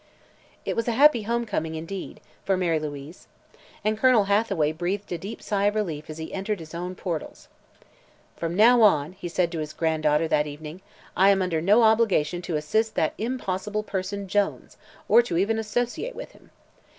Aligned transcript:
It 0.65 0.75
was 0.75 0.87
a 0.87 0.93
happy 0.93 1.21
homecoming, 1.21 1.75
indeed, 1.75 2.21
for 2.43 2.57
Mary 2.57 2.79
Louise. 2.79 3.27
And 3.85 3.99
Colonel 3.99 4.23
Hathaway 4.23 4.71
breathed 4.71 5.11
a 5.11 5.17
deep 5.19 5.43
sigh 5.43 5.65
of 5.65 5.75
relief 5.75 6.09
as 6.09 6.17
he 6.17 6.33
entered 6.33 6.59
his 6.59 6.73
own 6.73 6.95
portals. 6.95 7.47
"From 8.35 8.55
now 8.55 8.81
on," 8.81 9.11
he 9.13 9.27
said 9.29 9.51
to 9.51 9.59
his 9.59 9.73
granddaughter 9.73 10.27
that 10.27 10.47
evening, 10.47 10.81
"I 11.15 11.29
am 11.29 11.43
under 11.43 11.61
no 11.61 11.83
obligation 11.83 12.41
to 12.41 12.55
assist 12.55 12.95
that 12.95 13.13
impossible 13.19 13.83
person, 13.83 14.27
Jones, 14.27 14.75
or 15.07 15.21
to 15.21 15.37
even 15.37 15.59
associate 15.59 16.15
with 16.15 16.31
him. 16.31 16.49